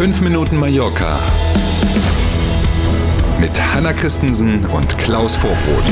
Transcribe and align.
5 0.00 0.22
Minuten 0.22 0.56
Mallorca 0.56 1.20
mit 3.38 3.50
Hanna 3.60 3.92
Christensen 3.92 4.64
und 4.64 4.96
Klaus 4.96 5.36
Vorbrot. 5.36 5.84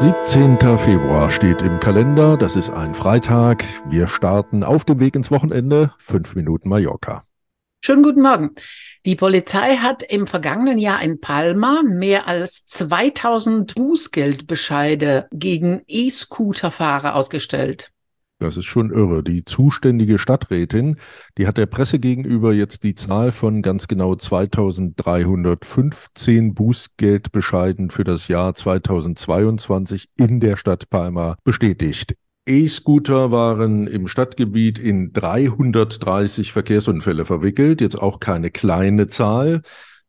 17. 0.00 0.58
Februar 0.78 1.30
steht 1.30 1.60
im 1.60 1.80
Kalender. 1.80 2.38
Das 2.38 2.56
ist 2.56 2.70
ein 2.70 2.94
Freitag. 2.94 3.66
Wir 3.90 4.08
starten 4.08 4.64
auf 4.64 4.86
dem 4.86 5.00
Weg 5.00 5.16
ins 5.16 5.30
Wochenende. 5.30 5.92
5 5.98 6.34
Minuten 6.34 6.70
Mallorca. 6.70 7.24
Schönen 7.84 8.02
guten 8.02 8.22
Morgen. 8.22 8.52
Die 9.04 9.16
Polizei 9.16 9.76
hat 9.76 10.02
im 10.02 10.26
vergangenen 10.26 10.78
Jahr 10.78 11.02
in 11.02 11.20
Palma 11.20 11.82
mehr 11.82 12.26
als 12.26 12.64
2000 12.64 13.74
Bußgeldbescheide 13.74 15.28
gegen 15.30 15.82
E-Scooter-Fahrer 15.88 17.16
ausgestellt. 17.16 17.93
Das 18.44 18.56
ist 18.58 18.66
schon 18.66 18.90
irre. 18.90 19.24
Die 19.24 19.46
zuständige 19.46 20.18
Stadträtin, 20.18 20.98
die 21.38 21.46
hat 21.46 21.56
der 21.56 21.64
Presse 21.64 21.98
gegenüber 21.98 22.52
jetzt 22.52 22.82
die 22.82 22.94
Zahl 22.94 23.32
von 23.32 23.62
ganz 23.62 23.88
genau 23.88 24.16
2315 24.16 26.52
Bußgeldbescheiden 26.52 27.90
für 27.90 28.04
das 28.04 28.28
Jahr 28.28 28.54
2022 28.54 30.10
in 30.18 30.40
der 30.40 30.58
Stadt 30.58 30.90
Palma 30.90 31.36
bestätigt. 31.42 32.16
E-Scooter 32.44 33.30
waren 33.30 33.86
im 33.86 34.08
Stadtgebiet 34.08 34.78
in 34.78 35.14
330 35.14 36.52
Verkehrsunfälle 36.52 37.24
verwickelt, 37.24 37.80
jetzt 37.80 37.98
auch 37.98 38.20
keine 38.20 38.50
kleine 38.50 39.06
Zahl. 39.06 39.62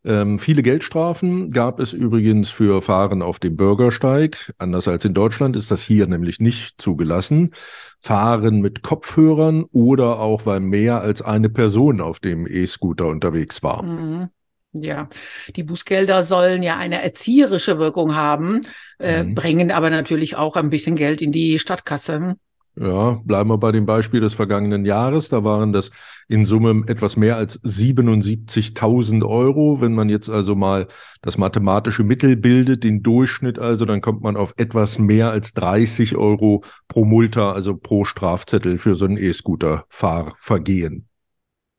Ähm, 0.05 0.37
viele 0.37 0.61
Geldstrafen 0.61 1.49
gab 1.49 1.79
es 1.79 1.91
übrigens 1.91 2.51
für 2.51 2.83
Fahren 2.83 3.23
auf 3.23 3.39
dem 3.39 3.55
Bürgersteig. 3.55 4.53
Anders 4.59 4.87
als 4.87 5.03
in 5.03 5.15
Deutschland 5.15 5.55
ist 5.55 5.71
das 5.71 5.81
hier 5.81 6.05
nämlich 6.05 6.39
nicht 6.39 6.79
zugelassen. 6.79 7.55
Fahren 7.99 8.61
mit 8.61 8.83
Kopfhörern 8.83 9.65
oder 9.71 10.19
auch 10.19 10.45
weil 10.45 10.59
mehr 10.59 11.01
als 11.01 11.23
eine 11.23 11.49
Person 11.49 12.01
auf 12.01 12.19
dem 12.19 12.45
E-Scooter 12.45 13.07
unterwegs 13.07 13.63
war. 13.63 13.81
Mhm. 13.81 14.29
Ja, 14.73 15.07
die 15.55 15.63
Bußgelder 15.63 16.21
sollen 16.21 16.61
ja 16.61 16.77
eine 16.77 17.01
erzieherische 17.01 17.79
Wirkung 17.79 18.13
haben, 18.13 18.61
äh, 18.99 19.23
mhm. 19.23 19.33
bringen 19.33 19.71
aber 19.71 19.89
natürlich 19.89 20.35
auch 20.35 20.55
ein 20.57 20.69
bisschen 20.69 20.95
Geld 20.95 21.21
in 21.21 21.31
die 21.31 21.59
Stadtkasse. 21.59 22.35
Ja, 22.77 23.21
bleiben 23.23 23.49
wir 23.49 23.57
bei 23.57 23.71
dem 23.71 23.85
Beispiel 23.85 24.19
des 24.19 24.33
vergangenen 24.33 24.83
Jahres. 24.83 25.29
Da 25.29 25.45
waren 25.45 25.71
das 25.71 25.91
in 26.27 26.43
Summe 26.43 26.83
etwas 26.87 27.15
mehr 27.15 27.37
als 27.37 27.61
77.000 27.63 29.25
Euro. 29.25 29.79
Wenn 29.79 29.93
man 29.93 30.09
jetzt 30.09 30.29
also 30.29 30.55
mal 30.55 30.87
das 31.21 31.37
mathematische 31.37 32.03
Mittel 32.03 32.35
bildet, 32.35 32.83
den 32.83 33.01
Durchschnitt 33.01 33.59
also, 33.59 33.85
dann 33.85 34.01
kommt 34.01 34.23
man 34.23 34.35
auf 34.35 34.53
etwas 34.57 34.99
mehr 34.99 35.31
als 35.31 35.53
30 35.53 36.17
Euro 36.17 36.63
pro 36.89 37.05
Multa, 37.05 37.53
also 37.53 37.77
pro 37.77 38.03
Strafzettel 38.03 38.77
für 38.77 38.95
so 38.95 39.05
ein 39.05 39.17
E-Scooter-Fahrvergehen. 39.17 41.07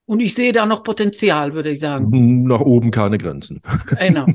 Und 0.07 0.21
ich 0.21 0.35
sehe 0.35 0.53
da 0.53 0.67
noch 0.67 0.85
Potenzial, 0.85 1.53
würde 1.53 1.71
ich 1.71 1.81
sagen. 1.81 2.45
Nach 2.45 2.61
oben 2.61 2.91
keine 2.91 3.19
Grenzen. 3.19 3.61
Genau. 3.99 4.27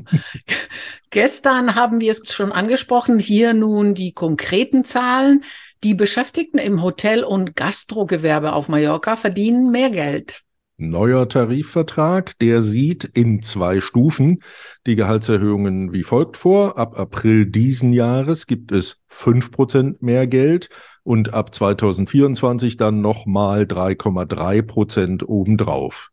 Gestern 1.10 1.74
haben 1.74 2.00
wir 2.00 2.10
es 2.10 2.32
schon 2.32 2.52
angesprochen. 2.52 3.18
Hier 3.18 3.54
nun 3.54 3.94
die 3.94 4.12
konkreten 4.12 4.84
Zahlen. 4.84 5.42
Die 5.84 5.94
Beschäftigten 5.94 6.58
im 6.58 6.80
Hotel- 6.80 7.24
und 7.24 7.56
Gastrogewerbe 7.56 8.52
auf 8.52 8.68
Mallorca 8.68 9.16
verdienen 9.16 9.72
mehr 9.72 9.90
Geld. 9.90 10.42
Neuer 10.76 11.28
Tarifvertrag, 11.28 12.38
der 12.38 12.62
sieht 12.62 13.02
in 13.04 13.42
zwei 13.42 13.80
Stufen 13.80 14.38
die 14.86 14.94
Gehaltserhöhungen 14.94 15.92
wie 15.92 16.04
folgt 16.04 16.36
vor. 16.36 16.78
Ab 16.78 16.98
April 16.98 17.46
diesen 17.46 17.92
Jahres 17.92 18.46
gibt 18.46 18.70
es 18.70 18.96
fünf 19.08 19.50
Prozent 19.50 20.02
mehr 20.02 20.28
Geld 20.28 20.68
und 21.02 21.34
ab 21.34 21.52
2024 21.52 22.76
dann 22.76 23.00
nochmal 23.00 23.62
3,3 23.62 24.62
Prozent 24.62 25.28
obendrauf. 25.28 26.12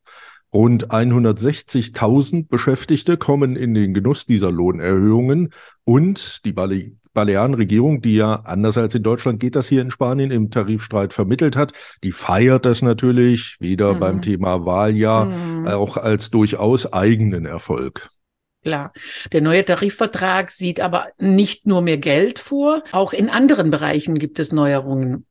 Rund 0.53 0.89
160.000 0.89 2.47
Beschäftigte 2.47 3.17
kommen 3.17 3.55
in 3.55 3.73
den 3.73 3.93
Genuss 3.93 4.25
dieser 4.25 4.51
Lohnerhöhungen 4.51 5.53
und 5.83 6.43
die 6.45 6.53
Bale 6.53 6.91
Balearenregierung, 7.13 8.01
die 8.01 8.15
ja 8.15 8.35
anders 8.45 8.77
als 8.77 8.93
in 8.93 9.03
Deutschland 9.03 9.39
geht 9.39 9.55
das 9.55 9.67
hier 9.67 9.81
in 9.81 9.91
Spanien 9.91 10.29
im 10.31 10.51
Tarifstreit 10.51 11.11
vermittelt 11.11 11.55
hat, 11.55 11.73
die 12.03 12.11
feiert 12.11 12.65
das 12.65 12.81
natürlich 12.81 13.57
wieder 13.59 13.95
mhm. 13.95 13.99
beim 13.99 14.21
Thema 14.21 14.65
Wahljahr 14.65 15.25
mhm. 15.25 15.67
auch 15.67 15.97
als 15.97 16.29
durchaus 16.29 16.93
eigenen 16.93 17.45
Erfolg. 17.45 18.09
Klar. 18.61 18.91
Der 19.31 19.41
neue 19.41 19.63
Tarifvertrag 19.63 20.51
sieht 20.51 20.81
aber 20.81 21.07
nicht 21.17 21.65
nur 21.65 21.81
mehr 21.81 21.97
Geld 21.97 22.39
vor, 22.39 22.83
auch 22.91 23.13
in 23.13 23.29
anderen 23.29 23.71
Bereichen 23.71 24.19
gibt 24.19 24.37
es 24.39 24.51
Neuerungen. 24.51 25.25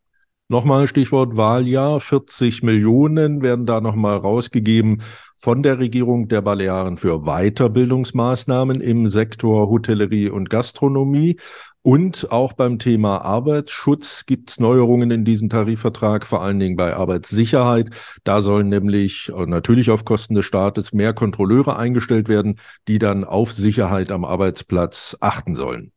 Nochmal 0.50 0.86
Stichwort 0.86 1.36
Wahljahr. 1.36 2.00
40 2.00 2.62
Millionen 2.62 3.42
werden 3.42 3.66
da 3.66 3.82
nochmal 3.82 4.16
rausgegeben 4.16 5.03
von 5.36 5.62
der 5.62 5.78
Regierung 5.78 6.28
der 6.28 6.41
Balearen 6.41 6.97
für 6.97 7.26
Weiterbildungsmaßnahmen 7.26 8.81
im 8.81 9.08
Sektor 9.08 9.69
Hotellerie 9.69 10.31
und 10.31 10.48
Gastronomie. 10.48 11.37
Und 11.82 12.32
auch 12.32 12.54
beim 12.54 12.78
Thema 12.78 13.19
Arbeitsschutz 13.19 14.25
gibt 14.25 14.48
es 14.50 14.58
Neuerungen 14.58 15.10
in 15.10 15.26
diesem 15.26 15.50
Tarifvertrag, 15.50 16.25
vor 16.25 16.41
allen 16.41 16.58
Dingen 16.58 16.76
bei 16.76 16.97
Arbeitssicherheit. 16.97 17.91
Da 18.25 18.41
sollen 18.41 18.70
nämlich 18.70 19.31
äh, 19.37 19.44
natürlich 19.44 19.91
auf 19.91 20.06
Kosten 20.06 20.34
des 20.34 20.47
Staates 20.47 20.94
mehr 20.94 21.12
Kontrolleure 21.12 21.76
eingestellt 21.76 22.31
werden, 22.31 22.58
die 22.88 22.98
dann 22.98 23.25
auf 23.25 23.53
Sicherheit 23.53 24.10
am 24.10 24.25
Arbeitsplatz 24.25 25.14
achten 25.20 25.56
sollen. 25.56 25.92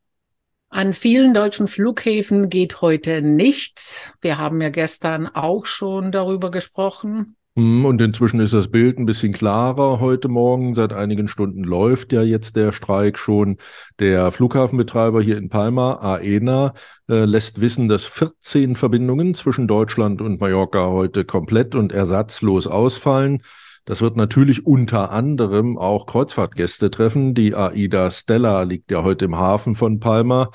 An 0.73 0.93
vielen 0.93 1.33
deutschen 1.33 1.67
Flughäfen 1.67 2.47
geht 2.47 2.79
heute 2.79 3.21
nichts. 3.21 4.13
Wir 4.21 4.37
haben 4.37 4.61
ja 4.61 4.69
gestern 4.69 5.27
auch 5.27 5.65
schon 5.65 6.13
darüber 6.13 6.49
gesprochen. 6.49 7.35
Hm, 7.57 7.83
und 7.83 8.01
inzwischen 8.01 8.39
ist 8.39 8.53
das 8.53 8.71
Bild 8.71 8.97
ein 8.97 9.05
bisschen 9.05 9.33
klarer 9.33 9.99
heute 9.99 10.29
Morgen. 10.29 10.73
Seit 10.73 10.93
einigen 10.93 11.27
Stunden 11.27 11.65
läuft 11.65 12.13
ja 12.13 12.21
jetzt 12.21 12.55
der 12.55 12.71
Streik 12.71 13.17
schon. 13.17 13.57
Der 13.99 14.31
Flughafenbetreiber 14.31 15.21
hier 15.21 15.35
in 15.37 15.49
Palma, 15.49 15.95
AENA, 15.95 16.73
äh, 17.09 17.25
lässt 17.25 17.59
wissen, 17.59 17.89
dass 17.89 18.05
14 18.05 18.77
Verbindungen 18.77 19.33
zwischen 19.33 19.67
Deutschland 19.67 20.21
und 20.21 20.39
Mallorca 20.39 20.85
heute 20.85 21.25
komplett 21.25 21.75
und 21.75 21.91
ersatzlos 21.91 22.65
ausfallen. 22.65 23.43
Das 23.85 24.01
wird 24.01 24.15
natürlich 24.15 24.65
unter 24.65 25.11
anderem 25.11 25.77
auch 25.77 26.05
Kreuzfahrtgäste 26.05 26.91
treffen. 26.91 27.33
Die 27.33 27.55
AIDA 27.55 28.11
Stella 28.11 28.61
liegt 28.63 28.91
ja 28.91 29.03
heute 29.03 29.25
im 29.25 29.37
Hafen 29.37 29.75
von 29.75 29.99
Palma. 29.99 30.51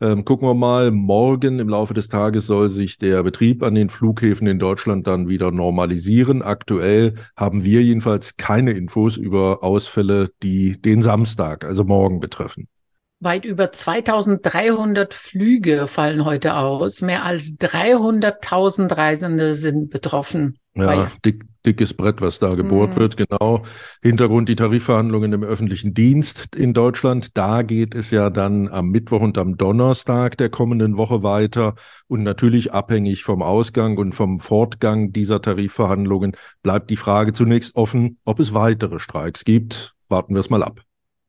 Ähm, 0.00 0.24
gucken 0.24 0.48
wir 0.48 0.54
mal, 0.54 0.90
morgen 0.90 1.60
im 1.60 1.68
Laufe 1.68 1.94
des 1.94 2.08
Tages 2.08 2.46
soll 2.46 2.68
sich 2.68 2.98
der 2.98 3.22
Betrieb 3.22 3.62
an 3.62 3.76
den 3.76 3.88
Flughäfen 3.88 4.46
in 4.48 4.58
Deutschland 4.58 5.06
dann 5.06 5.28
wieder 5.28 5.52
normalisieren. 5.52 6.42
Aktuell 6.42 7.14
haben 7.36 7.64
wir 7.64 7.82
jedenfalls 7.82 8.36
keine 8.36 8.72
Infos 8.72 9.16
über 9.16 9.62
Ausfälle, 9.62 10.30
die 10.42 10.80
den 10.80 11.00
Samstag, 11.00 11.64
also 11.64 11.84
morgen 11.84 12.18
betreffen. 12.18 12.68
Weit 13.24 13.46
über 13.46 13.72
2300 13.72 15.14
Flüge 15.14 15.86
fallen 15.86 16.26
heute 16.26 16.56
aus. 16.56 17.00
Mehr 17.00 17.24
als 17.24 17.58
300.000 17.58 18.94
Reisende 18.94 19.54
sind 19.54 19.88
betroffen. 19.88 20.58
Ja, 20.76 21.10
dick, 21.24 21.44
dickes 21.64 21.94
Brett, 21.94 22.20
was 22.20 22.38
da 22.38 22.54
gebohrt 22.54 22.96
mhm. 22.96 23.00
wird, 23.00 23.16
genau. 23.16 23.62
Hintergrund 24.02 24.48
die 24.48 24.56
Tarifverhandlungen 24.56 25.32
im 25.32 25.42
öffentlichen 25.42 25.94
Dienst 25.94 26.54
in 26.54 26.74
Deutschland. 26.74 27.36
Da 27.36 27.62
geht 27.62 27.94
es 27.94 28.10
ja 28.10 28.28
dann 28.28 28.68
am 28.68 28.90
Mittwoch 28.90 29.20
und 29.20 29.38
am 29.38 29.56
Donnerstag 29.56 30.36
der 30.36 30.50
kommenden 30.50 30.98
Woche 30.98 31.22
weiter. 31.22 31.76
Und 32.08 32.24
natürlich 32.24 32.72
abhängig 32.72 33.22
vom 33.22 33.40
Ausgang 33.40 33.96
und 33.96 34.14
vom 34.14 34.38
Fortgang 34.38 35.12
dieser 35.12 35.40
Tarifverhandlungen 35.40 36.36
bleibt 36.62 36.90
die 36.90 36.96
Frage 36.96 37.32
zunächst 37.32 37.74
offen, 37.74 38.18
ob 38.24 38.38
es 38.38 38.52
weitere 38.52 38.98
Streiks 38.98 39.44
gibt. 39.44 39.94
Warten 40.10 40.34
wir 40.34 40.40
es 40.40 40.50
mal 40.50 40.62
ab. 40.62 40.82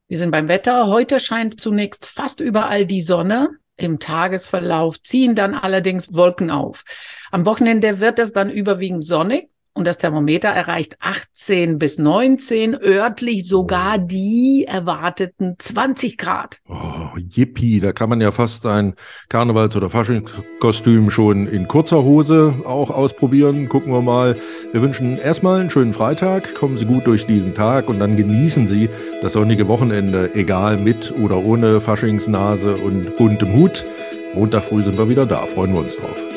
Wir 0.07 0.19
sind 0.19 0.29
beim 0.29 0.47
Wetter. 0.47 0.85
Heute 0.87 1.19
scheint 1.19 1.59
zunächst 1.59 2.05
fast 2.05 2.39
überall 2.39 2.85
die 2.85 3.01
Sonne. 3.01 3.49
Im 3.75 3.99
Tagesverlauf 3.99 5.01
ziehen 5.01 5.33
dann 5.33 5.55
allerdings 5.55 6.13
Wolken 6.13 6.51
auf. 6.51 6.83
Am 7.31 7.45
Wochenende 7.45 7.99
wird 7.99 8.19
es 8.19 8.31
dann 8.31 8.49
überwiegend 8.49 9.05
sonnig 9.05 9.49
und 9.75 9.85
das 9.85 9.97
Thermometer 9.97 10.47
erreicht 10.47 10.97
18 11.01 11.77
bis 11.77 11.97
19, 11.97 12.75
örtlich 12.81 13.45
sogar 13.45 13.97
die 13.97 14.65
erwarteten 14.67 15.55
20 15.59 16.17
Grad. 16.17 16.61
Oh, 16.67 17.17
yippie, 17.17 17.81
da 17.81 17.91
kann 17.91 18.09
man 18.09 18.21
ja 18.21 18.31
fast 18.31 18.63
sein 18.63 18.95
Karnevals- 19.29 19.75
oder 19.75 19.89
Faschingskostüm 19.89 21.09
schon 21.09 21.45
in 21.47 21.67
kurzer 21.67 22.03
Hose 22.03 22.55
auch 22.63 22.89
ausprobieren. 22.89 23.67
Gucken 23.67 23.91
wir 23.91 24.01
mal. 24.01 24.37
Wir 24.71 24.81
wünschen 24.81 25.17
erstmal 25.17 25.59
einen 25.59 25.69
schönen 25.69 25.93
Freitag, 25.93 26.55
kommen 26.55 26.77
Sie 26.77 26.85
gut 26.85 27.05
durch 27.05 27.27
diesen 27.27 27.53
Tag 27.53 27.89
und 27.89 27.99
dann 27.99 28.15
genießen 28.15 28.67
Sie 28.67 28.89
das 29.21 29.33
sonnige 29.33 29.67
Wochenende, 29.67 30.33
egal 30.35 30.77
mit 30.77 31.11
oder 31.11 31.43
ohne 31.43 31.81
Faschingsnase 31.81 32.77
und 32.77 33.17
buntem 33.17 33.53
Hut. 33.53 33.85
Montag 34.33 34.63
früh 34.63 34.83
sind 34.83 34.97
wir 34.97 35.09
wieder 35.09 35.25
da, 35.25 35.45
freuen 35.45 35.73
wir 35.73 35.81
uns 35.81 35.97
drauf. 35.97 36.34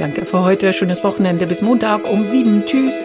Danke 0.00 0.24
für 0.24 0.40
heute. 0.40 0.72
Schönes 0.72 1.04
Wochenende. 1.04 1.46
Bis 1.46 1.60
Montag 1.60 2.10
um 2.10 2.24
sieben. 2.24 2.64
Tschüss. 2.64 3.02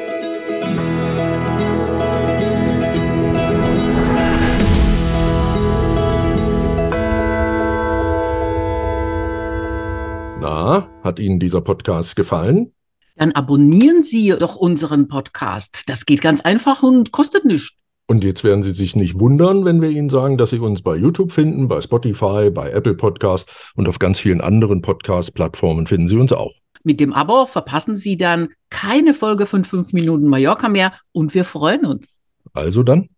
Na, 10.39 10.87
hat 11.03 11.19
Ihnen 11.19 11.41
dieser 11.41 11.59
Podcast 11.59 12.15
gefallen? 12.15 12.71
Dann 13.17 13.33
abonnieren 13.33 14.01
Sie 14.01 14.33
doch 14.39 14.55
unseren 14.55 15.09
Podcast. 15.09 15.89
Das 15.89 16.05
geht 16.05 16.21
ganz 16.21 16.39
einfach 16.39 16.81
und 16.81 17.11
kostet 17.11 17.43
nichts. 17.43 17.75
Und 18.07 18.23
jetzt 18.23 18.45
werden 18.45 18.63
Sie 18.63 18.71
sich 18.71 18.95
nicht 18.95 19.19
wundern, 19.19 19.65
wenn 19.65 19.81
wir 19.81 19.89
Ihnen 19.89 20.07
sagen, 20.07 20.37
dass 20.37 20.51
Sie 20.51 20.59
uns 20.59 20.81
bei 20.81 20.95
YouTube 20.95 21.33
finden, 21.33 21.67
bei 21.67 21.81
Spotify, 21.81 22.49
bei 22.51 22.71
Apple 22.71 22.95
Podcast 22.95 23.51
und 23.75 23.89
auf 23.89 23.99
ganz 23.99 24.17
vielen 24.17 24.39
anderen 24.39 24.81
Podcast-Plattformen 24.81 25.87
finden 25.87 26.07
Sie 26.07 26.15
uns 26.15 26.31
auch. 26.31 26.64
Mit 26.85 26.99
dem 26.99 27.13
Abo 27.13 27.47
verpassen 27.47 27.95
Sie 27.95 28.15
dann 28.15 28.49
keine 28.69 29.15
Folge 29.15 29.47
von 29.47 29.63
5 29.63 29.91
Minuten 29.91 30.27
Mallorca 30.27 30.69
mehr 30.69 30.93
und 31.11 31.33
wir 31.33 31.43
freuen 31.43 31.83
uns. 31.83 32.19
Also 32.53 32.83
dann. 32.83 33.09